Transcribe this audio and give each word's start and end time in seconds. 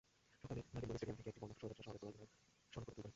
সকালে 0.41 0.61
নাগেশ্বরী 0.73 0.97
স্টেডিয়াম 0.99 1.17
থেকে 1.19 1.29
একটি 1.31 1.41
বর্ণাঢ্য 1.41 1.59
শোভাযাত্রা 1.61 1.85
শহরের 1.85 1.99
প্রধান 2.03 2.13
প্রধান 2.17 2.29
সড়ক 2.73 2.85
প্রদক্ষিণ 2.87 2.95
করে। 3.03 3.09